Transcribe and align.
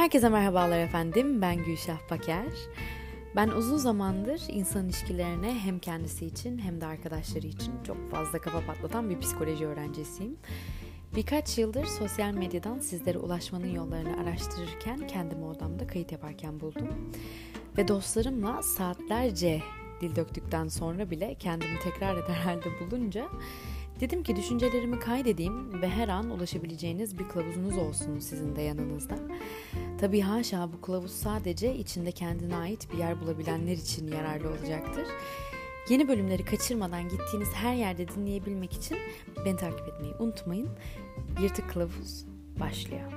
Herkese 0.00 0.28
merhabalar 0.28 0.78
efendim. 0.78 1.42
Ben 1.42 1.64
Gülşah 1.64 1.98
Paker. 2.08 2.46
Ben 3.36 3.48
uzun 3.48 3.76
zamandır 3.76 4.42
insan 4.48 4.84
ilişkilerine 4.84 5.54
hem 5.54 5.78
kendisi 5.78 6.26
için 6.26 6.58
hem 6.58 6.80
de 6.80 6.86
arkadaşları 6.86 7.46
için 7.46 7.72
çok 7.86 8.10
fazla 8.10 8.40
kafa 8.40 8.60
patlatan 8.66 9.10
bir 9.10 9.20
psikoloji 9.20 9.66
öğrencisiyim. 9.66 10.36
Birkaç 11.14 11.58
yıldır 11.58 11.84
sosyal 11.84 12.32
medyadan 12.32 12.78
sizlere 12.78 13.18
ulaşmanın 13.18 13.74
yollarını 13.74 14.20
araştırırken 14.20 15.06
kendimi 15.06 15.44
odamda 15.44 15.86
kayıt 15.86 16.12
yaparken 16.12 16.60
buldum. 16.60 17.12
Ve 17.78 17.88
dostlarımla 17.88 18.62
saatlerce 18.62 19.62
dil 20.00 20.16
döktükten 20.16 20.68
sonra 20.68 21.10
bile 21.10 21.34
kendimi 21.34 21.78
tekrar 21.78 22.16
eder 22.16 22.34
halde 22.34 22.68
bulunca 22.80 23.28
dedim 24.00 24.22
ki 24.22 24.36
düşüncelerimi 24.36 24.98
kaydedeyim 24.98 25.82
ve 25.82 25.88
her 25.88 26.08
an 26.08 26.30
ulaşabileceğiniz 26.30 27.18
bir 27.18 27.28
kılavuzunuz 27.28 27.78
olsun 27.78 28.18
sizin 28.18 28.56
de 28.56 28.62
yanınızda. 28.62 29.18
Tabii 30.00 30.20
haşa 30.20 30.72
bu 30.72 30.80
kılavuz 30.80 31.10
sadece 31.12 31.76
içinde 31.76 32.12
kendine 32.12 32.56
ait 32.56 32.92
bir 32.92 32.98
yer 32.98 33.20
bulabilenler 33.20 33.76
için 33.76 34.08
yararlı 34.08 34.48
olacaktır. 34.48 35.06
Yeni 35.88 36.08
bölümleri 36.08 36.44
kaçırmadan 36.44 37.08
gittiğiniz 37.08 37.48
her 37.54 37.74
yerde 37.74 38.08
dinleyebilmek 38.08 38.72
için 38.72 38.98
beni 39.44 39.56
takip 39.56 39.88
etmeyi 39.88 40.14
unutmayın. 40.14 40.68
Yırtık 41.42 41.70
Kılavuz 41.70 42.24
başlıyor. 42.60 43.12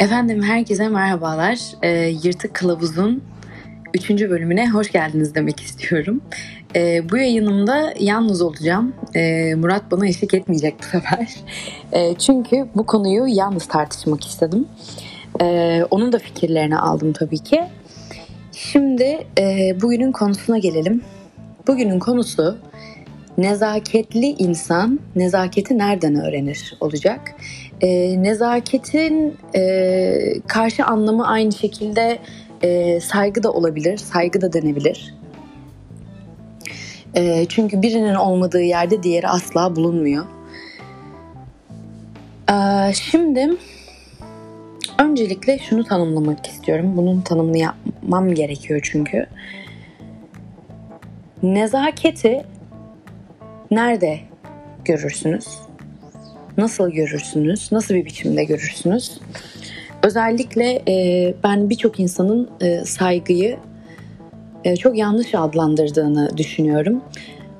Efendim 0.00 0.42
herkese 0.42 0.88
merhabalar. 0.88 1.58
Ee, 1.82 1.88
Yırtık 2.22 2.54
Kılavuz'un 2.54 3.22
3. 3.94 4.10
bölümüne 4.10 4.70
hoş 4.70 4.92
geldiniz 4.92 5.34
demek 5.34 5.60
istiyorum. 5.60 6.20
Ee, 6.76 7.10
bu 7.10 7.16
yayınımda 7.16 7.94
yalnız 8.00 8.42
olacağım. 8.42 8.94
Ee, 9.16 9.54
Murat 9.54 9.90
bana 9.90 10.06
eşlik 10.06 10.34
etmeyecek 10.34 10.74
bu 10.78 10.84
sefer. 10.84 11.34
Ee, 11.92 12.14
çünkü 12.18 12.68
bu 12.74 12.86
konuyu 12.86 13.26
yalnız 13.26 13.68
tartışmak 13.68 14.26
istedim. 14.26 14.68
Ee, 15.40 15.84
onun 15.90 16.12
da 16.12 16.18
fikirlerini 16.18 16.78
aldım 16.78 17.12
tabii 17.12 17.38
ki. 17.38 17.64
Şimdi 18.52 19.26
e, 19.38 19.76
bugünün 19.80 20.12
konusuna 20.12 20.58
gelelim. 20.58 21.02
Bugünün 21.66 21.98
konusu 21.98 22.58
nezaketli 23.38 24.26
insan 24.26 25.00
nezaketi 25.16 25.78
nereden 25.78 26.14
öğrenir 26.14 26.76
olacak. 26.80 27.34
E, 27.80 28.22
nezaketin 28.22 29.36
e, 29.54 30.40
karşı 30.46 30.84
anlamı 30.84 31.28
aynı 31.28 31.52
şekilde 31.52 32.18
e, 32.62 33.00
saygı 33.00 33.42
da 33.42 33.52
olabilir, 33.52 33.96
saygı 33.96 34.40
da 34.40 34.52
denebilir. 34.52 35.14
E, 37.14 37.46
çünkü 37.48 37.82
birinin 37.82 38.14
olmadığı 38.14 38.62
yerde 38.62 39.02
diğeri 39.02 39.28
asla 39.28 39.76
bulunmuyor. 39.76 40.24
E, 42.50 42.92
şimdi 42.94 43.50
öncelikle 44.98 45.58
şunu 45.58 45.84
tanımlamak 45.84 46.46
istiyorum. 46.46 46.96
Bunun 46.96 47.20
tanımını 47.20 47.58
yapmam 47.58 48.34
gerekiyor 48.34 48.80
çünkü. 48.82 49.26
Nezaketi 51.42 52.44
nerede 53.70 54.20
görürsünüz? 54.84 55.67
Nasıl 56.58 56.90
görürsünüz? 56.90 57.72
Nasıl 57.72 57.94
bir 57.94 58.04
biçimde 58.04 58.44
görürsünüz? 58.44 59.20
Özellikle 60.02 60.82
e, 60.88 61.34
ben 61.44 61.70
birçok 61.70 62.00
insanın 62.00 62.50
e, 62.60 62.84
saygıyı 62.84 63.56
e, 64.64 64.76
çok 64.76 64.96
yanlış 64.96 65.34
adlandırdığını 65.34 66.36
düşünüyorum. 66.36 67.00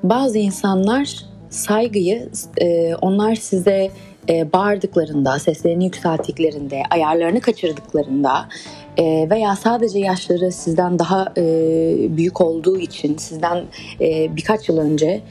Bazı 0.03 0.37
insanlar 0.37 1.15
saygıyı 1.49 2.29
e, 2.61 2.95
onlar 2.95 3.35
size 3.35 3.91
e, 4.29 4.53
bağırdıklarında, 4.53 5.39
seslerini 5.39 5.85
yükselttiklerinde, 5.85 6.83
ayarlarını 6.89 7.41
kaçırdıklarında 7.41 8.49
e, 8.97 9.29
veya 9.29 9.55
sadece 9.55 9.99
yaşları 9.99 10.51
sizden 10.51 10.99
daha 10.99 11.33
e, 11.37 11.43
büyük 12.17 12.41
olduğu 12.41 12.79
için, 12.79 13.17
sizden 13.17 13.63
e, 14.01 14.35
birkaç 14.35 14.69
yıl 14.69 14.77
önce 14.77 15.21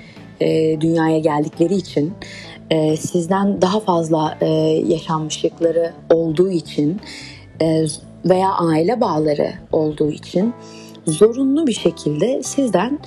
e, 0.40 0.80
dünyaya 0.80 1.18
geldikleri 1.18 1.74
için 1.74 2.12
e, 2.70 2.96
sizden 2.96 3.62
daha 3.62 3.80
fazla 3.80 4.38
e, 4.40 4.46
yaşanmışlıkları 4.86 5.92
olduğu 6.12 6.50
için 6.50 7.00
e, 7.62 7.84
veya 8.24 8.52
aile 8.52 9.00
bağları 9.00 9.52
olduğu 9.72 10.10
için 10.10 10.54
zorunlu 11.06 11.66
bir 11.66 11.72
şekilde 11.72 12.42
sizden 12.42 12.98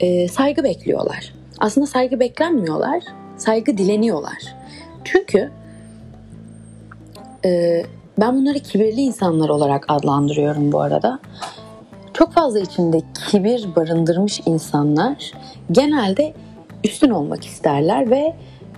e, 0.00 0.28
saygı 0.28 0.64
bekliyorlar. 0.64 1.34
Aslında 1.58 1.86
saygı 1.86 2.20
beklenmiyorlar, 2.20 3.02
saygı 3.36 3.78
dileniyorlar. 3.78 4.56
Çünkü 5.04 5.50
e, 7.44 7.82
ben 8.20 8.36
bunları 8.36 8.58
kibirli 8.58 9.00
insanlar 9.00 9.48
olarak 9.48 9.84
adlandırıyorum 9.88 10.72
bu 10.72 10.80
arada. 10.80 11.18
Çok 12.14 12.32
fazla 12.32 12.60
içinde 12.60 13.02
kibir 13.30 13.76
barındırmış 13.76 14.40
insanlar 14.46 15.32
genelde 15.72 16.34
üstün 16.84 17.10
olmak 17.10 17.44
isterler 17.44 18.10
ve 18.10 18.34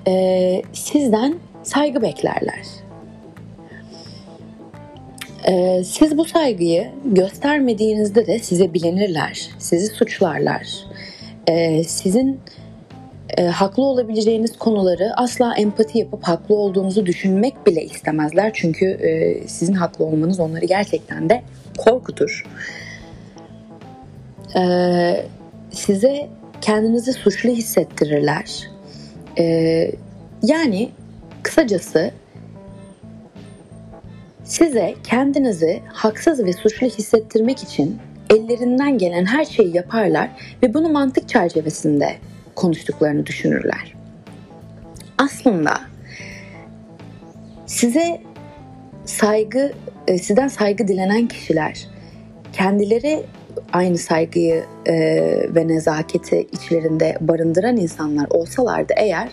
e, 0.07 0.63
sizden 0.73 1.35
saygı 1.63 2.03
beklerler. 2.03 2.67
E, 5.45 5.85
siz 5.85 6.19
bu 6.19 6.25
saygıyı 6.25 6.91
göstermediğinizde 7.05 8.27
de 8.27 8.39
size 8.39 8.75
bilenirler, 8.75 9.51
sizi 9.59 9.87
suçlarlar. 9.87 10.69
E, 11.47 11.85
sizin 11.85 12.41
e, 13.39 13.45
haklı 13.45 13.83
olabileceğiniz 13.83 14.59
konuları 14.59 15.13
asla 15.17 15.55
empati 15.55 15.99
yapıp 15.99 16.25
haklı 16.25 16.55
olduğunuzu 16.55 17.07
düşünmek 17.07 17.67
bile 17.67 17.85
istemezler. 17.85 18.51
Çünkü 18.55 18.87
e, 18.87 19.41
sizin 19.49 19.75
haklı 19.75 20.05
olmanız 20.05 20.41
onları 20.41 20.65
gerçekten 20.65 21.31
de 21.31 21.43
korkutur. 21.79 22.47
E, 24.57 25.27
size 25.71 26.29
kendinizi 26.61 27.13
suçlu 27.13 27.51
hissettirirler. 27.51 28.72
Ee, 29.39 29.93
yani 30.43 30.91
kısacası 31.43 32.11
size 34.45 34.95
kendinizi 35.05 35.81
haksız 35.93 36.45
ve 36.45 36.53
suçlu 36.53 36.87
hissettirmek 36.87 37.63
için 37.63 37.99
ellerinden 38.31 38.99
gelen 38.99 39.25
her 39.25 39.45
şeyi 39.45 39.77
yaparlar 39.77 40.31
ve 40.63 40.75
bunu 40.75 40.89
mantık 40.89 41.29
çerçevesinde 41.29 42.17
konuştuklarını 42.55 43.27
düşünürler. 43.27 43.95
Aslında 45.19 45.81
size 47.67 48.21
saygı, 49.05 49.73
e, 50.07 50.19
sizden 50.19 50.49
saygı 50.49 50.89
dilenen 50.89 51.29
kişiler 51.29 51.87
kendileri 52.53 53.23
aynı 53.73 53.99
saygıyı 53.99 54.65
e, 54.87 54.95
ve 55.55 55.69
nezaketi 55.69 56.49
içlerinde 56.53 57.17
barındıran 57.21 57.77
insanlar 57.77 58.27
olsalardı 58.31 58.93
eğer 58.97 59.29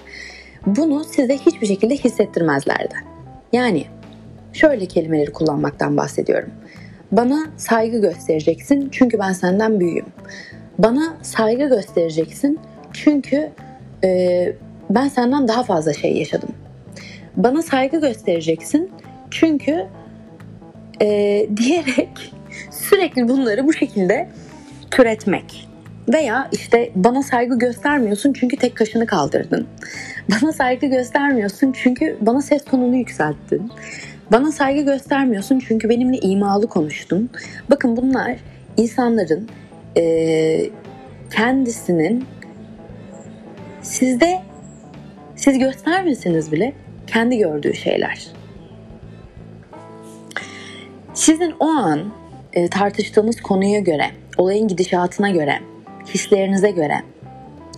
bunu 0.65 1.03
size 1.03 1.37
hiçbir 1.37 1.67
şekilde 1.67 1.95
hissettirmezlerdi. 1.95 2.95
Yani 3.53 3.85
şöyle 4.53 4.85
kelimeleri 4.85 5.31
kullanmaktan 5.31 5.97
bahsediyorum. 5.97 6.49
Bana 7.11 7.47
saygı 7.57 8.01
göstereceksin 8.01 8.89
çünkü 8.91 9.19
ben 9.19 9.33
senden 9.33 9.79
büyüğüm. 9.79 10.05
Bana 10.77 11.17
saygı 11.21 11.69
göstereceksin 11.69 12.59
çünkü 12.93 13.49
e, 14.03 14.53
ben 14.89 15.07
senden 15.07 15.47
daha 15.47 15.63
fazla 15.63 15.93
şey 15.93 16.17
yaşadım. 16.17 16.49
Bana 17.37 17.61
saygı 17.61 18.01
göstereceksin 18.01 18.91
çünkü 19.31 19.85
e, 21.01 21.07
diyerek 21.57 22.33
sürekli 22.89 23.27
bunları 23.27 23.67
bu 23.67 23.73
şekilde 23.73 24.29
türetmek. 24.91 25.69
Veya 26.13 26.49
işte 26.51 26.91
bana 26.95 27.23
saygı 27.23 27.59
göstermiyorsun 27.59 28.33
çünkü 28.33 28.57
tek 28.57 28.75
kaşını 28.75 29.05
kaldırdın. 29.05 29.67
Bana 30.29 30.53
saygı 30.53 30.85
göstermiyorsun 30.85 31.71
çünkü 31.71 32.17
bana 32.21 32.41
ses 32.41 32.65
tonunu 32.65 32.95
yükselttin. 32.95 33.71
Bana 34.31 34.51
saygı 34.51 34.81
göstermiyorsun 34.81 35.59
çünkü 35.59 35.89
benimle 35.89 36.17
imalı 36.17 36.67
konuştun. 36.67 37.29
Bakın 37.69 37.97
bunlar 37.97 38.35
insanların 38.77 39.49
e, 39.97 40.69
kendisinin 41.31 42.25
sizde 43.81 44.39
siz 45.35 45.59
göstermeseniz 45.59 46.51
bile 46.51 46.73
kendi 47.07 47.37
gördüğü 47.37 47.73
şeyler. 47.73 48.27
Sizin 51.13 51.53
o 51.59 51.67
an 51.67 52.18
e, 52.53 52.67
tartıştığınız 52.67 53.41
konuya 53.41 53.79
göre, 53.79 54.05
olayın 54.37 54.67
gidişatına 54.67 55.29
göre, 55.29 55.59
hislerinize 56.07 56.71
göre 56.71 56.95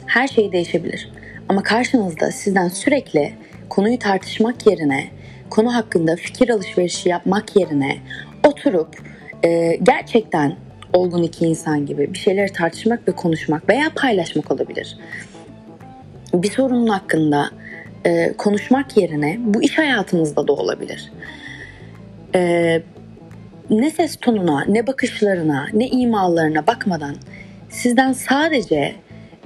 her 0.06 0.28
şey 0.28 0.52
değişebilir. 0.52 1.10
Ama 1.50 1.64
karşınızda 1.64 2.32
sizden 2.32 2.68
sürekli 2.68 3.34
konuyu 3.70 4.00
tartışmak 4.00 4.68
yerine, 4.68 5.08
konu 5.50 5.76
hakkında 5.76 6.16
fikir 6.16 6.50
alışverişi 6.50 7.10
yapmak 7.10 7.56
yerine 7.56 7.98
oturup 8.48 8.96
e, 9.44 9.76
gerçekten 9.84 10.56
olgun 10.94 11.24
iki 11.24 11.46
insan 11.46 11.86
gibi 11.86 12.14
bir 12.14 12.18
şeyleri 12.18 12.54
tartışmak 12.54 13.08
ve 13.08 13.12
konuşmak 13.12 13.70
veya 13.70 13.92
paylaşmak 13.96 14.52
olabilir. 14.52 14.98
Bir 16.34 16.52
sorunun 16.52 16.88
hakkında 16.88 17.50
e, 18.06 18.34
konuşmak 18.38 18.98
yerine 18.98 19.38
bu 19.40 19.64
iş 19.64 19.78
hayatınızda 19.78 20.48
da 20.48 20.54
olabilir. 20.54 21.12
E, 22.36 22.82
ne 23.72 23.92
ses 23.92 24.16
tonuna, 24.16 24.66
ne 24.68 24.88
bakışlarına, 24.88 25.68
ne 25.74 25.88
imalarına 25.88 26.68
bakmadan 26.68 27.16
sizden 27.70 28.14
sadece 28.14 28.96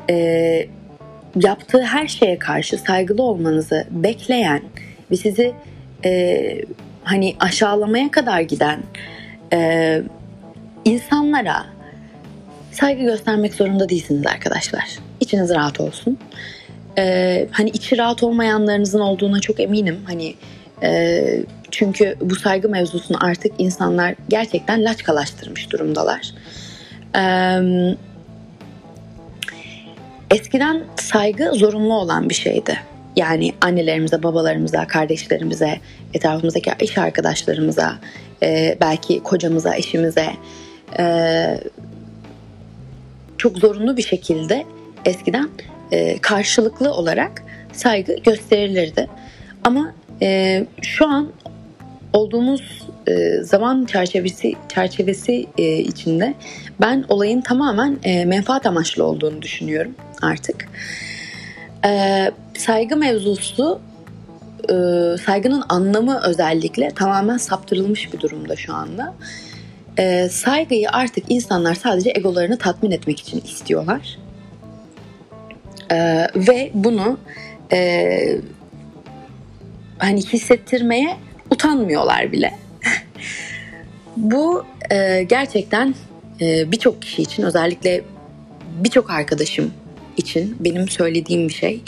e, 0.09 0.67
yaptığı 1.35 1.81
her 1.81 2.07
şeye 2.07 2.39
karşı 2.39 2.77
saygılı 2.77 3.23
olmanızı 3.23 3.87
bekleyen 3.91 4.61
ve 5.11 5.15
sizi 5.15 5.53
e, 6.05 6.61
hani 7.03 7.35
aşağılamaya 7.39 8.11
kadar 8.11 8.41
giden 8.41 8.79
e, 9.53 10.01
insanlara 10.85 11.65
saygı 12.71 13.03
göstermek 13.03 13.53
zorunda 13.53 13.89
değilsiniz 13.89 14.27
arkadaşlar. 14.27 14.99
İçiniz 15.19 15.49
rahat 15.49 15.79
olsun. 15.79 16.17
E, 16.97 17.47
hani 17.51 17.69
içi 17.69 17.97
rahat 17.97 18.23
olmayanlarınızın 18.23 18.99
olduğuna 18.99 19.39
çok 19.39 19.59
eminim. 19.59 19.99
Hani 20.05 20.35
e, 20.83 21.43
çünkü 21.77 22.15
bu 22.21 22.35
saygı 22.35 22.69
mevzusunu 22.69 23.17
artık 23.25 23.51
insanlar 23.57 24.15
gerçekten 24.29 24.85
laçkalaştırmış 24.85 25.71
durumdalar. 25.71 26.33
Eskiden 30.31 30.83
saygı 30.95 31.51
zorunlu 31.53 31.93
olan 31.93 32.29
bir 32.29 32.35
şeydi. 32.35 32.79
Yani 33.15 33.53
annelerimize, 33.61 34.23
babalarımıza, 34.23 34.87
kardeşlerimize, 34.87 35.79
etrafımızdaki 36.13 36.71
iş 36.81 36.97
arkadaşlarımıza, 36.97 37.95
belki 38.81 39.23
kocamıza, 39.23 39.75
eşimize 39.75 40.27
çok 43.37 43.57
zorunlu 43.57 43.97
bir 43.97 44.03
şekilde 44.03 44.65
eskiden 45.05 45.49
karşılıklı 46.21 46.91
olarak 46.91 47.43
saygı 47.73 48.15
gösterilirdi. 48.15 49.07
Ama 49.63 49.93
şu 50.81 51.07
an 51.07 51.31
olduğumuz 52.15 52.87
e, 53.07 53.43
zaman 53.43 53.85
çerçevesi 53.85 54.53
çerçevesi 54.69 55.45
e, 55.57 55.77
içinde 55.77 56.33
ben 56.81 57.05
olayın 57.09 57.41
tamamen 57.41 57.97
e, 58.03 58.25
menfaat 58.25 58.65
amaçlı 58.65 59.03
olduğunu 59.03 59.41
düşünüyorum 59.41 59.95
artık. 60.21 60.69
E, 61.85 62.31
saygı 62.57 62.95
mevzusu 62.95 63.79
e, 64.69 64.73
saygının 65.17 65.63
anlamı 65.69 66.21
özellikle 66.23 66.89
tamamen 66.89 67.37
saptırılmış 67.37 68.13
bir 68.13 68.19
durumda 68.19 68.55
şu 68.55 68.73
anda. 68.73 69.13
E, 69.99 70.29
saygıyı 70.29 70.89
artık 70.89 71.23
insanlar 71.29 71.75
sadece 71.75 72.11
egolarını 72.15 72.57
tatmin 72.57 72.91
etmek 72.91 73.19
için 73.19 73.41
istiyorlar. 73.41 74.17
E, 75.91 76.27
ve 76.35 76.71
bunu 76.73 77.17
e, 77.71 78.39
hani 79.99 80.21
hissettirmeye 80.21 81.17
utanmıyorlar 81.65 82.31
bile. 82.31 82.59
Bu 84.17 84.65
e, 84.91 85.23
gerçekten 85.23 85.95
e, 86.41 86.71
birçok 86.71 87.01
kişi 87.01 87.21
için 87.21 87.43
özellikle 87.43 88.03
birçok 88.83 89.09
arkadaşım 89.09 89.71
için 90.17 90.57
benim 90.59 90.89
söylediğim 90.89 91.47
bir 91.47 91.53
şey. 91.53 91.81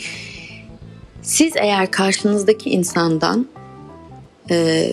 Siz 1.22 1.54
eğer 1.56 1.92
karşınızdaki 1.92 2.70
insandan 2.70 3.48
e, 4.52 4.90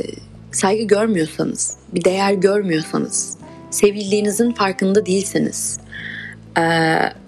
saygı 0.52 0.82
görmüyorsanız, 0.82 1.76
bir 1.94 2.04
değer 2.04 2.32
görmüyorsanız, 2.32 3.36
sevildiğinizin 3.70 4.52
farkında 4.52 5.06
değilseniz, 5.06 5.78
e, 6.58 6.62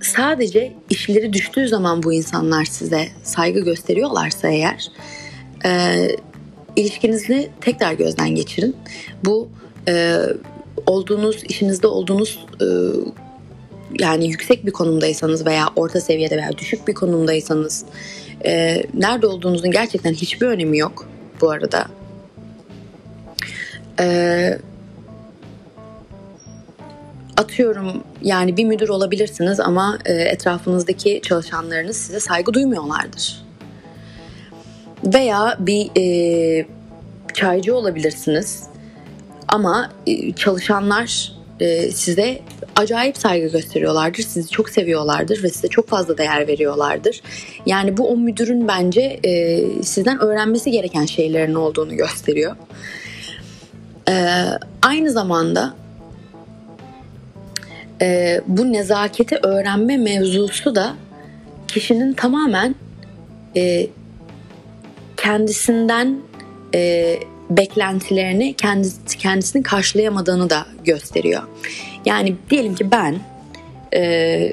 sadece 0.01 0.73
işleri 0.91 1.33
düştüğü 1.33 1.69
zaman 1.69 2.03
bu 2.03 2.13
insanlar 2.13 2.65
size 2.65 3.09
saygı 3.23 3.61
gösteriyorlarsa 3.61 4.49
eğer, 4.49 4.89
e, 5.65 6.09
ilişkinizi 6.77 7.51
tekrar 7.61 7.93
gözden 7.93 8.35
geçirin. 8.35 8.77
Bu 9.25 9.49
e, 9.89 10.17
olduğunuz, 10.87 11.45
işinizde 11.45 11.87
olduğunuz 11.87 12.47
e, 12.61 12.67
yani 14.01 14.29
yüksek 14.29 14.67
bir 14.67 14.71
konumdaysanız 14.71 15.47
veya 15.47 15.69
orta 15.77 16.01
seviyede 16.01 16.37
veya 16.37 16.59
düşük 16.59 16.89
bir 16.89 16.95
konumdaysanız 16.95 17.85
e, 18.45 18.83
nerede 18.95 19.27
olduğunuzun 19.27 19.71
gerçekten 19.71 20.13
hiçbir 20.13 20.47
önemi 20.47 20.79
yok 20.79 21.09
bu 21.41 21.51
arada. 21.51 21.87
E, 24.01 24.59
atıyorum 27.37 28.05
yani 28.23 28.57
bir 28.57 28.65
müdür 28.65 28.89
olabilirsiniz 28.89 29.61
ama 29.61 29.99
e, 30.05 30.13
etrafınızdaki 30.13 31.21
çalışanlarınız 31.23 31.97
size 31.97 32.21
saygı 32.21 32.55
duymuyorlardır. 32.55 33.46
Veya 35.07 35.57
bir 35.59 35.91
e, 35.97 36.67
çaycı 37.35 37.77
olabilirsiniz 37.77 38.63
ama 39.49 39.91
e, 40.07 40.33
çalışanlar 40.33 41.33
e, 41.61 41.91
size 41.91 42.41
acayip 42.77 43.17
saygı 43.17 43.47
gösteriyorlardır. 43.47 44.23
Sizi 44.23 44.49
çok 44.49 44.71
seviyorlardır 44.71 45.43
ve 45.43 45.49
size 45.49 45.69
çok 45.69 45.89
fazla 45.89 46.19
değer 46.19 46.49
veriyorlardır. 46.49 47.23
Yani 47.67 47.97
bu 47.97 48.09
o 48.09 48.17
müdürün 48.17 48.69
bence 48.69 49.21
e, 49.25 49.63
sizden 49.83 50.21
öğrenmesi 50.21 50.71
gereken 50.71 51.07
şeylerin 51.07 51.55
olduğunu 51.55 51.97
gösteriyor. 51.97 52.57
E, 54.09 54.15
aynı 54.83 55.11
zamanda 55.11 55.75
e, 58.03 58.41
bu 58.47 58.73
nezaketi 58.73 59.37
öğrenme 59.43 59.97
mevzusu 59.97 60.75
da 60.75 60.95
kişinin 61.69 62.13
tamamen 62.13 62.75
e, 63.57 63.87
kendisinden 65.27 66.19
e, 66.75 67.15
beklentilerini 67.51 68.55
kendisi, 68.55 69.19
kendisini 69.19 69.63
karşılayamadığını 69.63 70.51
da 70.51 70.67
gösteriyor. 70.85 71.43
Yani 72.05 72.35
diyelim 72.51 72.75
ki 72.75 72.91
ben 72.91 73.17
e, 73.95 74.51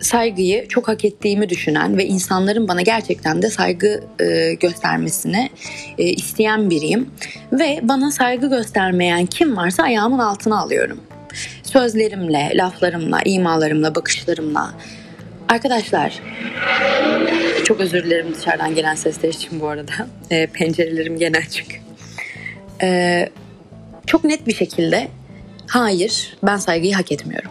saygıyı 0.00 0.68
çok 0.68 0.88
hak 0.88 1.04
ettiğimi 1.04 1.48
düşünen 1.48 1.98
ve 1.98 2.06
insanların 2.06 2.68
bana 2.68 2.82
gerçekten 2.82 3.42
de 3.42 3.50
saygı 3.50 4.04
e, 4.20 4.54
göstermesini 4.54 5.50
e, 5.98 6.04
isteyen 6.04 6.70
biriyim 6.70 7.10
ve 7.52 7.80
bana 7.82 8.10
saygı 8.10 8.50
göstermeyen 8.50 9.26
kim 9.26 9.56
varsa 9.56 9.82
ayağımın 9.82 10.18
altına 10.18 10.60
alıyorum. 10.60 11.00
Sözlerimle, 11.62 12.52
laflarımla, 12.54 13.20
imalarımla, 13.24 13.94
bakışlarımla. 13.94 14.74
Arkadaşlar 15.48 16.20
çok 17.66 17.80
özür 17.80 18.04
dilerim 18.04 18.34
dışarıdan 18.34 18.74
gelen 18.74 18.94
sesler 18.94 19.28
için 19.28 19.60
bu 19.60 19.68
arada. 19.68 19.92
E, 20.30 20.46
pencerelerim 20.46 21.18
gene 21.18 21.38
açık. 21.38 21.66
E, 22.82 23.28
çok 24.06 24.24
net 24.24 24.46
bir 24.46 24.54
şekilde 24.54 25.08
hayır 25.66 26.36
ben 26.42 26.56
saygıyı 26.56 26.94
hak 26.94 27.12
etmiyorum. 27.12 27.50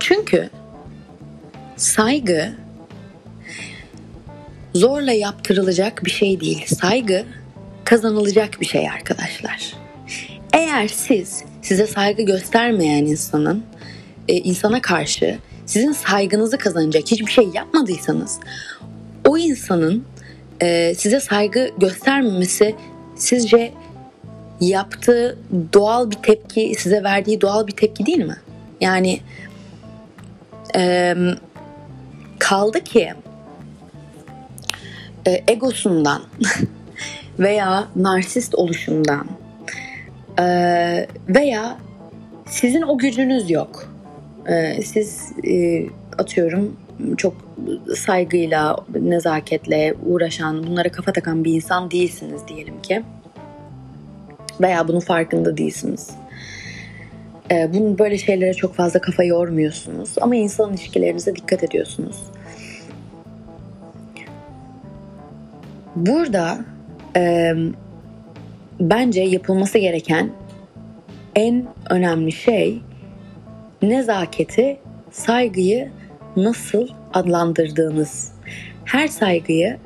Çünkü 0.00 0.50
saygı 1.76 2.52
zorla 4.74 5.12
yaptırılacak 5.12 6.04
bir 6.04 6.10
şey 6.10 6.40
değil. 6.40 6.66
Saygı 6.66 7.24
kazanılacak 7.84 8.60
bir 8.60 8.66
şey 8.66 8.90
arkadaşlar. 8.90 9.72
Eğer 10.52 10.88
siz 10.88 11.44
size 11.62 11.86
saygı 11.86 12.22
göstermeyen 12.22 13.04
insanın 13.04 13.64
e, 14.28 14.34
insana 14.34 14.80
karşı 14.80 15.38
sizin 15.66 15.92
saygınızı 15.92 16.58
kazanacak 16.58 17.04
hiçbir 17.06 17.32
şey 17.32 17.48
yapmadıysanız 17.54 18.40
o 19.32 19.38
insanın 19.38 20.04
e, 20.62 20.94
size 20.94 21.20
saygı 21.20 21.70
göstermemesi 21.78 22.74
sizce 23.16 23.72
yaptığı 24.60 25.38
doğal 25.72 26.10
bir 26.10 26.16
tepki, 26.16 26.74
size 26.78 27.02
verdiği 27.02 27.40
doğal 27.40 27.66
bir 27.66 27.72
tepki 27.72 28.06
değil 28.06 28.24
mi? 28.24 28.36
Yani 28.80 29.20
e, 30.76 31.14
kaldı 32.38 32.84
ki 32.84 33.12
e, 35.26 35.44
egosundan 35.48 36.22
veya 37.38 37.88
narsist 37.96 38.54
oluşundan 38.54 39.26
e, 40.40 40.46
veya 41.28 41.78
sizin 42.46 42.82
o 42.82 42.98
gücünüz 42.98 43.50
yok. 43.50 43.88
E, 44.46 44.82
siz 44.82 45.32
e, 45.48 45.86
atıyorum 46.18 46.76
çok 47.16 47.34
saygıyla, 47.96 48.76
nezaketle 49.00 49.94
uğraşan, 50.06 50.66
bunlara 50.66 50.88
kafa 50.88 51.12
takan 51.12 51.44
bir 51.44 51.54
insan 51.54 51.90
değilsiniz 51.90 52.48
diyelim 52.48 52.82
ki. 52.82 53.02
Veya 54.60 54.88
bunun 54.88 55.00
farkında 55.00 55.56
değilsiniz. 55.56 56.10
Ee, 57.50 57.70
bunun 57.74 57.98
böyle 57.98 58.18
şeylere 58.18 58.54
çok 58.54 58.74
fazla 58.74 59.00
kafa 59.00 59.24
yormuyorsunuz 59.24 60.14
ama 60.20 60.36
insan 60.36 60.70
ilişkilerinize 60.72 61.36
dikkat 61.36 61.64
ediyorsunuz. 61.64 62.16
Burada 65.96 66.58
e, 67.16 67.52
bence 68.80 69.20
yapılması 69.20 69.78
gereken 69.78 70.30
en 71.34 71.66
önemli 71.90 72.32
şey 72.32 72.80
nezaketi, 73.82 74.78
saygıyı 75.10 75.90
nasıl 76.36 76.88
adlandırdığınız. 77.14 78.32
Her 78.84 79.08
saygıyı 79.08 79.78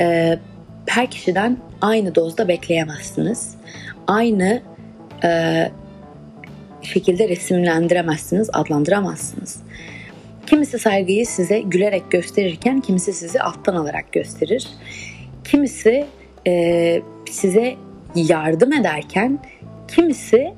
e, 0.00 0.38
her 0.86 1.10
kişiden 1.10 1.56
aynı 1.80 2.14
dozda 2.14 2.48
bekleyemezsiniz. 2.48 3.54
Aynı 4.06 4.62
e, 5.24 5.70
şekilde 6.82 7.28
resimlendiremezsiniz, 7.28 8.50
adlandıramazsınız. 8.52 9.62
Kimisi 10.46 10.78
saygıyı 10.78 11.26
size 11.26 11.60
gülerek 11.60 12.10
gösterirken 12.10 12.80
kimisi 12.80 13.12
sizi 13.12 13.40
alttan 13.40 13.76
alarak 13.76 14.12
gösterir. 14.12 14.68
Kimisi 15.44 16.06
e, 16.46 17.02
size 17.30 17.74
yardım 18.14 18.72
ederken 18.72 19.38
kimisi 19.88 20.54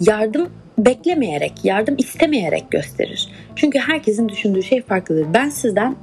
yardım 0.00 0.50
beklemeyerek, 0.78 1.52
yardım 1.64 1.94
istemeyerek 1.98 2.70
gösterir. 2.70 3.28
Çünkü 3.56 3.78
herkesin 3.78 4.28
düşündüğü 4.28 4.62
şey 4.62 4.82
farklıdır. 4.82 5.26
Ben 5.34 5.48
sizden 5.48 5.96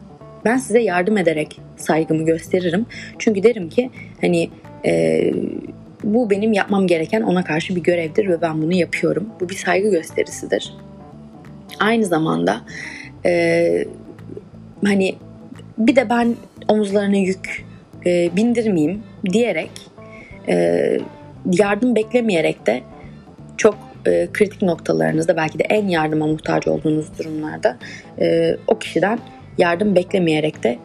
ben 0.46 0.58
size 0.58 0.80
yardım 0.80 1.18
ederek 1.18 1.62
saygımı 1.78 2.26
gösteririm. 2.26 2.86
Çünkü 3.20 3.44
derim 3.44 3.70
ki 3.70 3.90
hani 4.22 4.50
e, 4.86 5.22
bu 6.04 6.30
benim 6.30 6.54
yapmam 6.54 6.88
gereken 6.88 7.22
ona 7.22 7.44
karşı 7.44 7.76
bir 7.76 7.84
görevdir 7.84 8.30
ve 8.30 8.42
ben 8.42 8.62
bunu 8.62 8.74
yapıyorum. 8.74 9.30
Bu 9.40 9.50
bir 9.50 9.56
saygı 9.56 9.92
gösterisidir. 9.92 10.74
Aynı 11.80 12.06
zamanda 12.06 12.62
e, 13.26 13.86
hani 14.86 15.16
bir 15.78 15.96
de 15.96 16.10
ben 16.10 16.36
omuzlarına 16.68 17.18
yük 17.18 17.66
e, 18.06 18.36
bindirmeyeyim 18.36 19.04
diyerek 19.34 19.72
e, 20.50 20.98
yardım 21.52 21.96
beklemeyerek 21.96 22.68
de 22.68 22.82
çok 23.58 23.89
e, 24.06 24.28
kritik 24.34 24.62
noktalarınızda 24.62 25.38
belki 25.38 25.60
de 25.60 25.64
en 25.64 25.88
yardıma 25.88 26.28
muhtaç 26.28 26.68
olduğunuz 26.68 27.20
durumlarda 27.20 27.78
e, 28.20 28.58
o 28.68 28.80
kişiden 28.80 29.20
yardım 29.58 29.96
beklemeyerek 29.96 30.64
de 30.64 30.80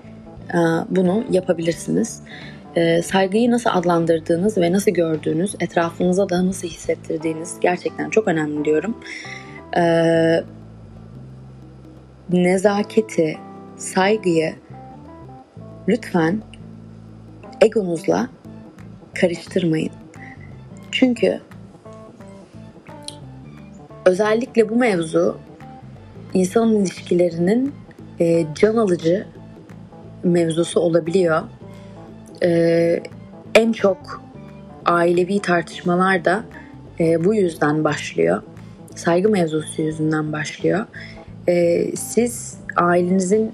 e, 0.55 0.59
bunu 0.91 1.25
yapabilirsiniz. 1.31 2.21
E, 2.77 3.03
saygıyı 3.03 3.51
nasıl 3.51 3.71
adlandırdığınız 3.73 4.59
ve 4.59 4.73
nasıl 4.73 4.91
gördüğünüz, 4.91 5.55
etrafınıza 5.61 6.29
da 6.29 6.47
nasıl 6.47 6.69
hissettirdiğiniz 6.69 7.57
gerçekten 7.61 8.11
çok 8.11 8.29
önemli 8.29 8.65
diyorum. 8.65 8.99
E, 9.77 9.85
nezaketi, 12.33 13.37
saygıyı 13.77 14.55
lütfen 15.89 16.43
egonuzla 17.61 18.29
karıştırmayın. 19.15 19.93
Çünkü 20.91 21.41
özellikle 24.05 24.69
bu 24.69 24.77
mevzu 24.77 25.39
insan 26.35 26.77
ilişkilerinin 26.77 27.75
e, 28.21 28.47
can 28.55 28.77
alıcı 28.77 29.27
mevzusu 30.23 30.81
olabiliyor. 30.81 31.43
E, 32.43 33.03
en 33.55 33.73
çok 33.73 34.23
ailevi 34.87 35.41
tartışmalar 35.41 36.25
da 36.25 36.45
e, 37.01 37.25
bu 37.25 37.35
yüzden 37.35 37.85
başlıyor. 37.85 38.43
Saygı 38.95 39.29
mevzusu 39.29 39.83
yüzünden 39.83 40.33
başlıyor. 40.33 40.87
E, 41.49 41.87
siz 41.97 42.59
ailenizin 42.77 43.53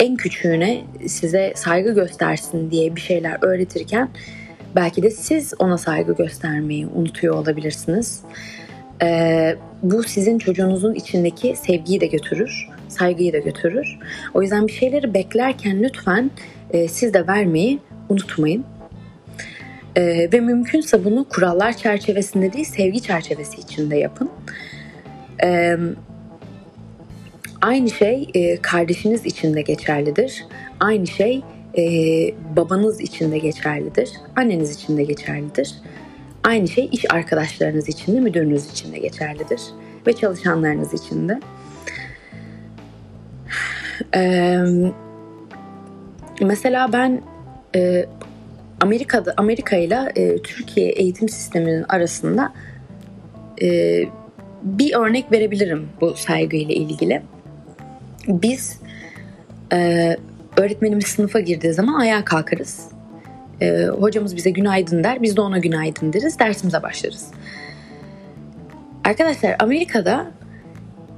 en 0.00 0.16
küçüğüne 0.16 0.84
size 1.06 1.52
saygı 1.56 1.94
göstersin 1.94 2.70
diye 2.70 2.96
bir 2.96 3.00
şeyler 3.00 3.38
öğretirken 3.40 4.08
belki 4.76 5.02
de 5.02 5.10
siz 5.10 5.54
ona 5.58 5.78
saygı 5.78 6.14
göstermeyi 6.14 6.86
unutuyor 6.86 7.34
olabilirsiniz. 7.34 8.20
Ee, 9.02 9.56
bu 9.82 10.02
sizin 10.02 10.38
çocuğunuzun 10.38 10.94
içindeki 10.94 11.56
sevgiyi 11.56 12.00
de 12.00 12.06
götürür, 12.06 12.68
saygıyı 12.88 13.32
da 13.32 13.38
götürür. 13.38 13.98
O 14.34 14.42
yüzden 14.42 14.66
bir 14.66 14.72
şeyleri 14.72 15.14
beklerken 15.14 15.82
lütfen 15.82 16.30
e, 16.70 16.88
siz 16.88 17.14
de 17.14 17.26
vermeyi 17.26 17.78
unutmayın. 18.08 18.64
Ee, 19.96 20.28
ve 20.32 20.40
mümkünse 20.40 21.04
bunu 21.04 21.26
kurallar 21.28 21.76
çerçevesinde 21.76 22.52
değil, 22.52 22.64
sevgi 22.64 23.02
çerçevesi 23.02 23.60
içinde 23.60 23.96
yapın. 23.96 24.30
Ee, 25.44 25.76
aynı 27.62 27.90
şey 27.90 28.30
e, 28.34 28.56
kardeşiniz 28.56 29.26
için 29.26 29.54
de 29.54 29.62
geçerlidir. 29.62 30.44
Aynı 30.80 31.06
şey 31.06 31.42
e, 31.78 31.82
babanız 32.56 33.00
için 33.00 33.32
de 33.32 33.38
geçerlidir. 33.38 34.10
Anneniz 34.36 34.74
için 34.74 34.96
de 34.96 35.02
geçerlidir. 35.02 35.74
Aynı 36.46 36.68
şey 36.68 36.88
iş 36.92 37.04
arkadaşlarınız 37.10 37.88
için 37.88 38.16
de, 38.16 38.20
müdürünüz 38.20 38.70
için 38.70 38.92
de 38.92 38.98
geçerlidir. 38.98 39.60
Ve 40.06 40.12
çalışanlarınız 40.12 40.94
için 40.94 41.28
de. 41.28 41.40
Ee, 44.14 44.58
mesela 46.40 46.92
ben 46.92 47.22
e, 47.76 48.06
Amerika'da 48.80 49.34
Amerika 49.36 49.76
ile 49.76 50.12
Türkiye 50.42 50.88
eğitim 50.88 51.28
sisteminin 51.28 51.84
arasında 51.88 52.52
e, 53.62 54.02
bir 54.62 54.94
örnek 54.94 55.32
verebilirim 55.32 55.88
bu 56.00 56.14
saygıyla 56.14 56.74
ilgili. 56.74 57.22
Biz 58.28 58.80
e, 59.72 60.16
öğretmenimiz 60.56 61.06
sınıfa 61.06 61.40
girdiği 61.40 61.72
zaman 61.72 62.00
ayağa 62.00 62.24
kalkarız 62.24 62.95
e, 63.60 63.86
hocamız 63.86 64.36
bize 64.36 64.50
günaydın 64.50 65.04
der, 65.04 65.22
biz 65.22 65.36
de 65.36 65.40
ona 65.40 65.58
günaydın 65.58 66.12
deriz, 66.12 66.38
dersimize 66.38 66.82
başlarız. 66.82 67.30
Arkadaşlar 69.04 69.56
Amerika'da 69.58 70.26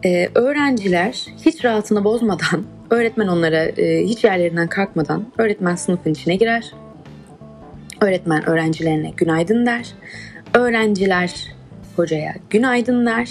e, 0.05 0.29
öğrenciler 0.35 1.27
hiç 1.47 1.65
rahatını 1.65 2.05
bozmadan, 2.05 2.65
öğretmen 2.91 3.29
onlara 3.29 3.65
e, 3.65 4.05
hiç 4.05 4.25
yerlerinden 4.25 4.69
kalkmadan 4.69 5.25
öğretmen 5.39 5.75
sınıfın 5.75 6.11
içine 6.11 6.37
girer. 6.37 6.73
Öğretmen 8.01 8.49
öğrencilerine 8.49 9.11
günaydın 9.17 9.67
der. 9.67 9.87
Öğrenciler 10.55 11.55
hocaya 11.97 12.35
günaydın 12.51 13.07
der. 13.07 13.29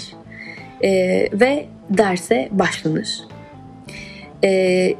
E, 0.82 0.90
ve 1.32 1.66
derse 1.90 2.48
başlanır. 2.52 3.20
E, 4.44 4.94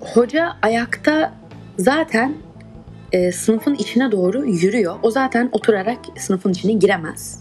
hoca 0.00 0.52
ayakta 0.62 1.32
zaten 1.78 2.34
e, 3.12 3.32
sınıfın 3.32 3.74
içine 3.74 4.12
doğru 4.12 4.46
yürüyor. 4.46 4.96
O 5.02 5.10
zaten 5.10 5.48
oturarak 5.52 5.98
sınıfın 6.16 6.52
içine 6.52 6.72
giremez. 6.72 7.40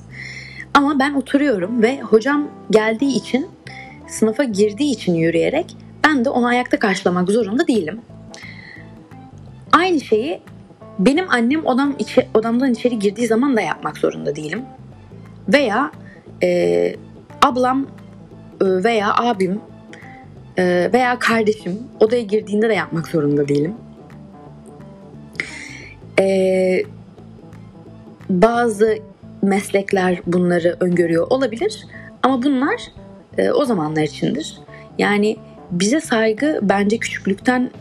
Ama 0.74 1.00
ben 1.00 1.14
oturuyorum 1.14 1.82
ve 1.82 2.02
hocam 2.02 2.48
geldiği 2.72 3.16
için 3.16 3.48
sınıfa 4.08 4.44
girdiği 4.44 4.92
için 4.92 5.14
yürüyerek 5.14 5.78
ben 6.06 6.26
de 6.26 6.30
onu 6.30 6.46
ayakta 6.46 6.80
karşılamak 6.80 7.30
zorunda 7.30 7.68
değilim. 7.68 8.02
Aynı 9.72 10.02
şeyi 10.02 10.42
benim 11.00 11.26
annem 11.30 11.66
odam 11.66 11.96
içi, 12.00 12.28
odamdan 12.34 12.72
içeri 12.72 13.00
girdiği 13.00 13.28
zaman 13.28 13.58
da 13.58 13.62
yapmak 13.62 13.98
zorunda 13.98 14.36
değilim. 14.36 14.62
Veya 15.54 15.92
e, 16.44 16.96
ablam 17.42 17.88
e, 18.62 18.66
veya 18.66 19.14
abim 19.18 19.62
e, 20.58 20.90
veya 20.94 21.20
kardeşim 21.20 21.80
odaya 22.00 22.22
girdiğinde 22.22 22.70
de 22.70 22.74
yapmak 22.74 23.08
zorunda 23.08 23.48
değilim. 23.48 23.74
Ee, 26.20 26.84
bazı 28.30 28.98
meslekler 29.42 30.22
bunları 30.28 30.78
öngörüyor 30.80 31.28
olabilir 31.30 31.86
ama 32.24 32.44
bunlar 32.44 32.82
e, 33.38 33.52
o 33.52 33.66
zamanlar 33.66 34.04
içindir. 34.04 34.58
Yani 34.98 35.38
bize 35.72 36.02
saygı 36.02 36.60
bence 36.62 36.98
küçüklükten 36.98 37.72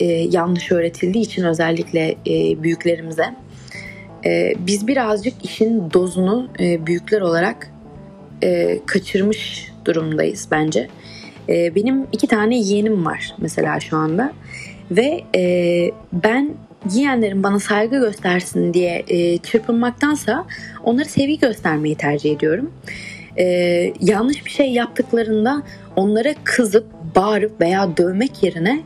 e, 0.00 0.04
yanlış 0.06 0.72
öğretildiği 0.72 1.24
için 1.24 1.44
özellikle 1.44 2.16
e, 2.26 2.62
büyüklerimize 2.62 3.34
e, 4.24 4.54
biz 4.58 4.86
birazcık 4.86 5.44
işin 5.44 5.90
dozunu 5.92 6.48
e, 6.60 6.86
büyükler 6.86 7.20
olarak 7.20 7.70
e, 8.42 8.80
kaçırmış 8.86 9.72
durumdayız 9.84 10.48
bence. 10.50 10.88
E, 11.48 11.74
benim 11.74 12.06
iki 12.12 12.26
tane 12.26 12.58
yeğenim 12.58 13.06
var 13.06 13.34
mesela 13.38 13.80
şu 13.80 13.96
anda 13.96 14.32
ve 14.90 15.20
e, 15.36 15.90
ben 16.12 16.54
yiyenlerin 16.92 17.42
bana 17.42 17.60
saygı 17.60 17.98
göstersin 17.98 18.74
diye 18.74 19.04
e, 19.08 19.38
çırpınmaktansa 19.38 20.44
onları 20.84 21.08
sevgi 21.08 21.38
göstermeyi 21.38 21.94
tercih 21.94 22.36
ediyorum. 22.36 22.72
E, 23.38 23.44
yanlış 24.00 24.46
bir 24.46 24.50
şey 24.50 24.72
yaptıklarında 24.72 25.62
onlara 25.96 26.34
kızıp, 26.44 26.86
bağırıp 27.16 27.60
veya 27.60 27.96
dövmek 27.96 28.42
yerine 28.42 28.82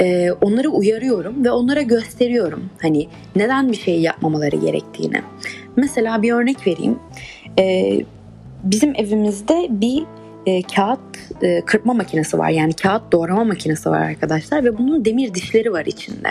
e, 0.00 0.32
onları 0.32 0.68
uyarıyorum 0.68 1.44
ve 1.44 1.50
onlara 1.50 1.82
gösteriyorum. 1.82 2.70
Hani 2.82 3.08
neden 3.36 3.72
bir 3.72 3.76
şey 3.76 4.00
yapmamaları 4.00 4.56
gerektiğini. 4.56 5.22
Mesela 5.76 6.22
bir 6.22 6.32
örnek 6.32 6.66
vereyim. 6.66 6.98
E, 7.58 7.96
bizim 8.64 8.94
evimizde 8.96 9.66
bir 9.70 10.04
e, 10.46 10.62
kağıt 10.62 11.00
e, 11.42 11.60
kırpma 11.60 11.94
makinesi 11.94 12.38
var. 12.38 12.48
Yani 12.48 12.72
kağıt 12.72 13.12
doğrama 13.12 13.44
makinesi 13.44 13.90
var 13.90 14.00
arkadaşlar 14.00 14.64
ve 14.64 14.78
bunun 14.78 15.04
demir 15.04 15.34
dişleri 15.34 15.72
var 15.72 15.86
içinde. 15.86 16.28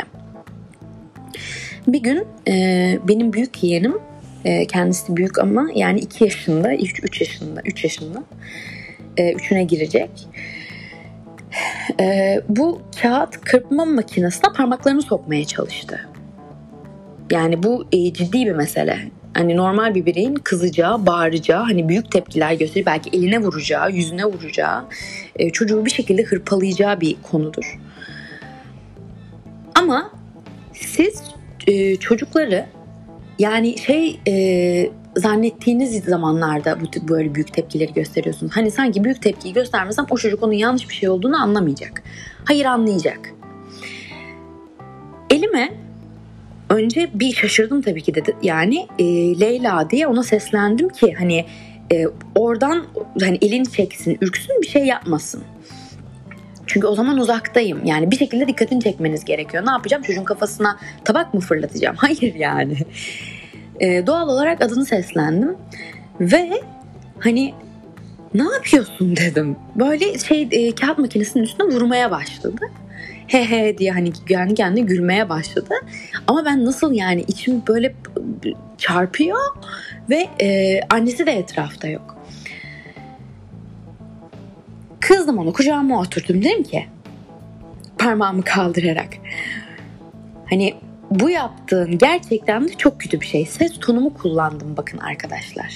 Bir 1.87 2.03
gün 2.03 2.27
e, 2.47 2.99
benim 3.07 3.33
büyük 3.33 3.63
yeğenim 3.63 3.93
E, 4.45 4.67
kendisi 4.67 5.17
büyük 5.17 5.39
ama 5.39 5.67
yani 5.75 5.99
2 5.99 6.23
yaşında, 6.23 6.75
3 6.75 7.21
yaşında, 7.21 7.61
3 7.65 7.83
yaşında. 7.83 8.23
3'üne 9.17 9.61
girecek. 9.63 10.09
E, 11.99 12.39
bu 12.49 12.81
kağıt 13.01 13.41
kırpma 13.41 13.85
makinesine 13.85 14.53
parmaklarını 14.53 15.01
sokmaya 15.01 15.45
çalıştı. 15.45 16.09
Yani 17.31 17.63
bu 17.63 17.85
e, 17.91 18.13
ciddi 18.13 18.45
bir 18.45 18.51
mesele. 18.51 18.99
Hani 19.33 19.57
normal 19.57 19.95
bir 19.95 20.05
bireyin 20.05 20.35
kızacağı, 20.35 21.05
bağıracağı, 21.05 21.63
hani 21.63 21.89
büyük 21.89 22.11
tepkiler 22.11 22.53
gösterip 22.53 22.87
belki 22.87 23.09
eline 23.17 23.39
vuracağı, 23.39 23.91
yüzüne 23.91 24.25
vuracağı, 24.25 24.85
e, 25.35 25.49
çocuğu 25.49 25.85
bir 25.85 25.91
şekilde 25.91 26.23
hırpalayacağı 26.23 27.01
bir 27.01 27.15
konudur. 27.23 27.79
Ama 29.75 30.11
siz 30.73 31.23
e, 31.67 31.95
çocukları 31.95 32.65
yani 33.39 33.77
şey 33.77 34.19
e, 34.27 34.89
zannettiğiniz 35.15 36.03
zamanlarda 36.03 36.77
bu 36.81 37.07
böyle 37.07 37.35
büyük 37.35 37.53
tepkileri 37.53 37.93
gösteriyorsunuz. 37.93 38.55
Hani 38.55 38.71
sanki 38.71 39.03
büyük 39.03 39.21
tepkiyi 39.21 39.53
göstermesem 39.53 40.05
o 40.09 40.17
çocuk 40.17 40.43
onun 40.43 40.53
yanlış 40.53 40.89
bir 40.89 40.93
şey 40.93 41.09
olduğunu 41.09 41.41
anlamayacak. 41.41 42.03
Hayır 42.45 42.65
anlayacak. 42.65 43.33
Elime 45.29 45.73
önce 46.69 47.09
bir 47.13 47.33
şaşırdım 47.33 47.81
tabii 47.81 48.01
ki 48.01 48.15
dedi. 48.15 48.35
Yani 48.41 48.87
e, 48.99 49.05
Leyla 49.39 49.89
diye 49.89 50.07
ona 50.07 50.23
seslendim 50.23 50.89
ki 50.89 51.13
hani 51.17 51.45
e, 51.93 52.05
oradan 52.35 52.85
hani 53.21 53.37
elini 53.41 53.71
çeksin, 53.71 54.17
ürksün 54.21 54.61
bir 54.61 54.67
şey 54.67 54.85
yapmasın. 54.85 55.43
Çünkü 56.67 56.87
o 56.87 56.95
zaman 56.95 57.17
uzaktayım. 57.17 57.85
Yani 57.85 58.11
bir 58.11 58.17
şekilde 58.17 58.47
dikkatini 58.47 58.83
çekmeniz 58.83 59.25
gerekiyor. 59.25 59.65
Ne 59.65 59.71
yapacağım? 59.71 60.03
Çocuğun 60.03 60.23
kafasına 60.23 60.77
tabak 61.05 61.33
mı 61.33 61.39
fırlatacağım? 61.39 61.95
Hayır 61.99 62.35
yani. 62.35 62.77
E, 63.79 64.07
doğal 64.07 64.29
olarak 64.29 64.61
adını 64.61 64.85
seslendim. 64.85 65.55
Ve 66.19 66.61
hani 67.19 67.53
ne 68.33 68.43
yapıyorsun 68.43 69.15
dedim. 69.15 69.55
Böyle 69.75 70.19
şey 70.19 70.47
e, 70.51 70.75
kağıt 70.75 70.97
makinesinin 70.97 71.43
üstüne 71.43 71.67
vurmaya 71.67 72.11
başladı. 72.11 72.61
He 73.27 73.49
he 73.49 73.77
diye 73.77 73.91
hani 73.91 74.13
kendi 74.55 74.85
gülmeye 74.85 75.29
başladı. 75.29 75.73
Ama 76.27 76.45
ben 76.45 76.65
nasıl 76.65 76.93
yani 76.93 77.25
içim 77.27 77.63
böyle 77.67 77.95
çarpıyor 78.77 79.39
ve 80.09 80.27
e, 80.41 80.79
annesi 80.89 81.25
de 81.25 81.31
etrafta 81.31 81.87
yok. 81.87 82.16
Kızdım 85.07 85.37
onu 85.37 85.53
kucağıma 85.53 85.99
oturdum 86.01 86.43
dedim 86.43 86.63
ki 86.63 86.85
parmağımı 87.97 88.43
kaldırarak. 88.43 89.09
Hani 90.49 90.73
bu 91.11 91.29
yaptığın 91.29 91.97
gerçekten 91.97 92.67
de 92.67 92.73
çok 92.77 93.01
kötü 93.01 93.21
bir 93.21 93.25
şey. 93.25 93.45
Ses 93.45 93.79
tonumu 93.79 94.13
kullandım 94.13 94.77
bakın 94.77 94.97
arkadaşlar. 94.97 95.73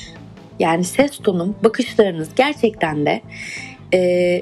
Yani 0.60 0.84
ses 0.84 1.18
tonum, 1.18 1.56
bakışlarınız 1.64 2.30
gerçekten 2.36 3.06
de 3.06 3.22
e, 3.94 4.42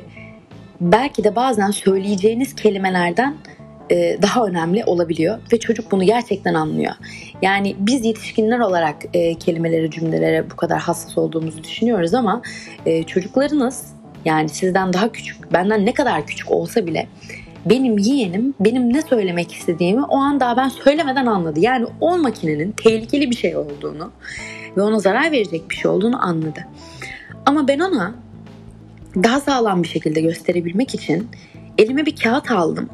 belki 0.81 1.23
de 1.23 1.35
bazen 1.35 1.71
söyleyeceğiniz 1.71 2.55
kelimelerden 2.55 3.37
e, 3.91 4.17
daha 4.21 4.45
önemli 4.45 4.85
olabiliyor 4.85 5.39
ve 5.53 5.59
çocuk 5.59 5.91
bunu 5.91 6.03
gerçekten 6.03 6.53
anlıyor. 6.53 6.93
Yani 7.41 7.75
biz 7.79 8.05
yetişkinler 8.05 8.59
olarak 8.59 8.95
e, 9.13 9.35
kelimelere, 9.35 9.91
cümlelere 9.91 10.51
bu 10.51 10.55
kadar 10.55 10.79
hassas 10.79 11.17
olduğumuzu 11.17 11.63
düşünüyoruz 11.63 12.13
ama 12.13 12.41
e, 12.85 13.03
çocuklarınız 13.03 13.98
yani 14.25 14.49
sizden 14.49 14.93
daha 14.93 15.11
küçük, 15.11 15.53
benden 15.53 15.85
ne 15.85 15.93
kadar 15.93 16.27
küçük 16.27 16.51
olsa 16.51 16.85
bile 16.85 17.07
benim 17.65 17.97
yeğenim 17.97 18.53
benim 18.59 18.93
ne 18.93 19.01
söylemek 19.01 19.53
istediğimi 19.53 20.03
o 20.03 20.17
an 20.17 20.39
daha 20.39 20.57
ben 20.57 20.69
söylemeden 20.69 21.25
anladı. 21.25 21.59
Yani 21.59 21.85
o 22.01 22.17
makinenin 22.17 22.71
tehlikeli 22.71 23.29
bir 23.29 23.35
şey 23.35 23.57
olduğunu 23.57 24.11
ve 24.77 24.81
ona 24.81 24.99
zarar 24.99 25.31
verecek 25.31 25.69
bir 25.69 25.75
şey 25.75 25.91
olduğunu 25.91 26.25
anladı. 26.25 26.67
Ama 27.45 27.67
ben 27.67 27.79
ona 27.79 28.15
daha 29.15 29.39
sağlam 29.39 29.83
bir 29.83 29.87
şekilde 29.87 30.21
gösterebilmek 30.21 30.95
için 30.95 31.29
elime 31.77 32.05
bir 32.05 32.15
kağıt 32.15 32.51
aldım. 32.51 32.89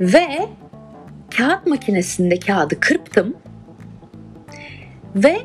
Ve 0.00 0.48
kağıt 1.36 1.66
makinesinde 1.66 2.38
kağıdı 2.38 2.80
kırptım. 2.80 3.36
Ve 5.14 5.38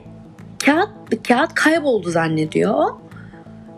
kağıt 0.65 0.89
kağıt 1.28 1.54
kayboldu 1.54 2.10
zannediyor. 2.10 3.05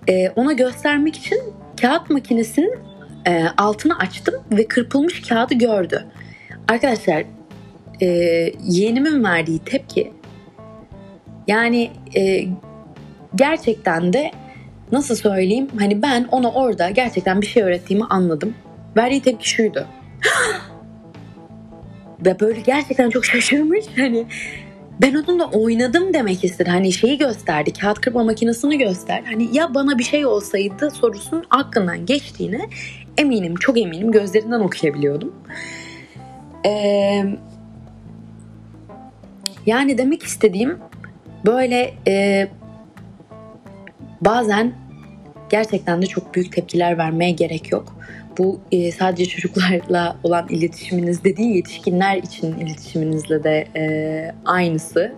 Ee, 0.09 0.29
ona 0.35 0.53
göstermek 0.53 1.15
için 1.15 1.39
kağıt 1.81 2.09
makinesinin 2.09 2.75
e, 3.27 3.43
altını 3.57 3.99
açtım 3.99 4.35
ve 4.51 4.67
kırpılmış 4.67 5.21
kağıdı 5.21 5.53
gördü. 5.53 6.05
Arkadaşlar 6.67 7.23
e, 8.01 8.05
yeğenimin 8.63 9.23
verdiği 9.23 9.59
tepki 9.59 10.13
yani 11.47 11.91
e, 12.15 12.43
gerçekten 13.35 14.13
de 14.13 14.31
nasıl 14.91 15.15
söyleyeyim 15.15 15.67
hani 15.79 16.01
ben 16.01 16.27
ona 16.31 16.51
orada 16.51 16.89
gerçekten 16.89 17.41
bir 17.41 17.47
şey 17.47 17.63
öğrettiğimi 17.63 18.05
anladım. 18.05 18.53
Verdiği 18.97 19.21
tepki 19.21 19.49
şuydu. 19.49 19.87
Ve 22.25 22.39
böyle 22.39 22.59
gerçekten 22.59 23.09
çok 23.09 23.25
şaşırmış. 23.25 23.85
Hani 23.97 24.25
ben 25.01 25.13
onunla 25.13 25.45
oynadım 25.45 26.13
demek 26.13 26.43
istedi. 26.43 26.69
Hani 26.69 26.91
şeyi 26.91 27.17
gösterdi. 27.17 27.73
Kağıt 27.73 28.01
kırpma 28.01 28.23
makinesini 28.23 28.77
göster. 28.77 29.23
Hani 29.25 29.57
ya 29.57 29.73
bana 29.73 29.97
bir 29.97 30.03
şey 30.03 30.25
olsaydı 30.25 30.91
sorusunun 30.91 31.43
aklından 31.49 32.05
geçtiğini 32.05 32.69
eminim, 33.17 33.55
çok 33.55 33.77
eminim 33.77 34.11
gözlerinden 34.11 34.59
okuyabiliyordum. 34.59 35.35
Ee, 36.65 37.23
yani 39.65 39.97
demek 39.97 40.23
istediğim 40.23 40.77
böyle 41.45 41.93
e, 42.07 42.47
bazen 44.21 44.73
gerçekten 45.49 46.01
de 46.01 46.05
çok 46.05 46.35
büyük 46.35 46.51
tepkiler 46.51 46.97
vermeye 46.97 47.31
gerek 47.31 47.71
yok. 47.71 47.97
Bu 48.37 48.59
e, 48.71 48.91
sadece 48.91 49.25
çocuklarla 49.25 50.17
olan 50.23 50.47
iletişiminizde 50.49 51.37
değil, 51.37 51.55
yetişkinler 51.55 52.17
için 52.17 52.53
iletişiminizle 52.59 53.43
de 53.43 53.67
e, 53.75 54.31
aynısı. 54.45 55.13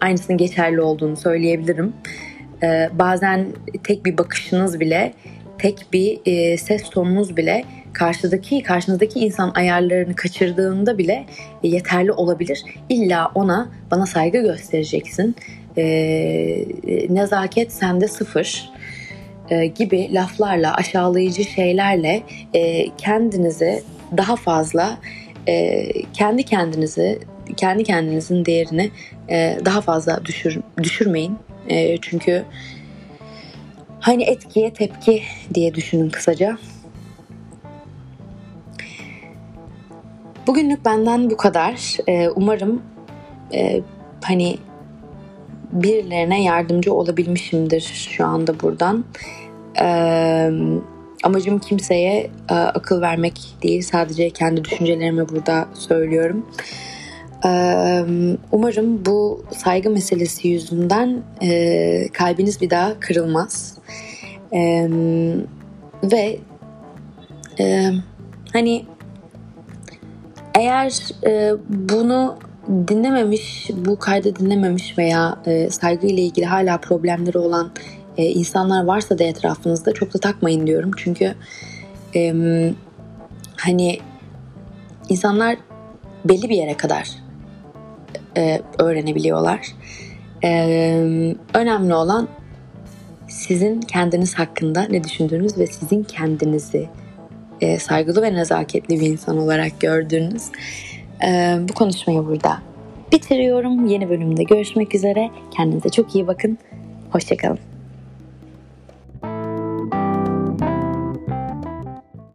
Aynısının 0.00 0.38
geçerli 0.38 0.80
olduğunu 0.80 1.16
söyleyebilirim. 1.16 1.92
E, 2.62 2.90
bazen 2.92 3.46
tek 3.84 4.04
bir 4.04 4.18
bakışınız 4.18 4.80
bile, 4.80 5.12
tek 5.58 5.86
bir 5.92 6.20
e, 6.26 6.56
ses 6.56 6.90
tonunuz 6.90 7.36
bile 7.36 7.64
karşıdaki 7.92 8.62
karşınızdaki 8.62 9.20
insan 9.20 9.52
ayarlarını 9.54 10.14
kaçırdığında 10.14 10.98
bile 10.98 11.26
yeterli 11.62 12.12
olabilir. 12.12 12.64
İlla 12.88 13.30
ona 13.34 13.68
bana 13.90 14.06
saygı 14.06 14.42
göstereceksin. 14.42 15.36
E, 15.76 15.84
nezaket 17.08 17.72
sende 17.72 18.08
sıfır 18.08 18.70
e, 19.50 19.66
gibi 19.66 20.14
laflarla, 20.14 20.74
aşağılayıcı 20.74 21.44
şeylerle 21.44 22.22
e, 22.54 22.88
kendinizi 22.96 23.82
daha 24.16 24.36
fazla 24.36 24.98
e, 25.48 25.88
kendi 26.12 26.42
kendinizi 26.42 27.18
kendi 27.56 27.84
kendinizin 27.84 28.44
değerini 28.44 28.90
e, 29.30 29.58
daha 29.64 29.80
fazla 29.80 30.24
düşür, 30.24 30.60
düşürmeyin. 30.82 31.38
E, 31.68 31.98
çünkü 32.00 32.44
hani 34.00 34.22
etkiye 34.22 34.72
tepki 34.72 35.22
diye 35.54 35.74
düşünün 35.74 36.10
kısaca. 36.10 36.58
Bugünlük 40.46 40.84
benden 40.84 41.30
bu 41.30 41.36
kadar. 41.36 41.96
E, 42.06 42.28
umarım 42.28 42.82
e, 43.54 43.80
hani 44.24 44.58
birilerine 45.72 46.42
yardımcı 46.42 46.94
olabilmişimdir 46.94 47.80
şu 48.10 48.26
anda 48.26 48.60
buradan. 48.60 49.04
Ee, 49.80 50.50
amacım 51.24 51.58
kimseye 51.58 52.30
e, 52.50 52.54
akıl 52.54 53.00
vermek 53.00 53.40
değil. 53.62 53.82
Sadece 53.82 54.30
kendi 54.30 54.64
düşüncelerimi 54.64 55.28
burada 55.28 55.68
söylüyorum. 55.74 56.46
Ee, 57.46 58.04
umarım 58.52 59.06
bu 59.06 59.44
saygı 59.56 59.90
meselesi 59.90 60.48
yüzünden 60.48 61.22
e, 61.42 62.08
kalbiniz 62.12 62.60
bir 62.60 62.70
daha 62.70 63.00
kırılmaz. 63.00 63.78
Ee, 64.52 64.88
ve 66.02 66.38
e, 67.60 67.90
hani 68.52 68.84
eğer 70.54 71.00
e, 71.26 71.52
bunu 71.68 72.38
dinlememiş, 72.68 73.70
bu 73.76 73.98
kaydı 73.98 74.36
dinlememiş 74.36 74.98
veya 74.98 75.38
e, 75.46 75.70
saygı 75.70 76.06
ile 76.06 76.22
ilgili 76.22 76.46
hala 76.46 76.78
problemleri 76.78 77.38
olan 77.38 77.70
e, 78.16 78.24
insanlar 78.24 78.84
varsa 78.84 79.18
da 79.18 79.24
etrafınızda 79.24 79.92
çok 79.92 80.14
da 80.14 80.18
takmayın 80.18 80.66
diyorum. 80.66 80.90
Çünkü 80.96 81.34
e, 82.14 82.34
hani 83.56 83.98
insanlar 85.08 85.56
belli 86.24 86.48
bir 86.48 86.56
yere 86.56 86.76
kadar 86.76 87.08
e, 88.36 88.60
öğrenebiliyorlar. 88.78 89.60
E, 90.44 90.50
önemli 91.54 91.94
olan 91.94 92.28
sizin 93.28 93.80
kendiniz 93.80 94.34
hakkında 94.34 94.82
ne 94.82 95.04
düşündüğünüz 95.04 95.58
ve 95.58 95.66
sizin 95.66 96.02
kendinizi 96.02 96.88
e, 97.60 97.78
saygılı 97.78 98.22
ve 98.22 98.34
nezaketli 98.34 99.00
bir 99.00 99.06
insan 99.06 99.38
olarak 99.38 99.80
gördüğünüz. 99.80 100.42
E, 101.26 101.58
bu 101.68 101.72
konuşmayı 101.74 102.26
burada 102.26 102.58
bitiriyorum. 103.12 103.86
Yeni 103.86 104.08
bölümde 104.08 104.42
görüşmek 104.42 104.94
üzere. 104.94 105.30
Kendinize 105.50 105.88
çok 105.88 106.14
iyi 106.14 106.26
bakın. 106.26 106.58
Hoşçakalın. 107.10 107.67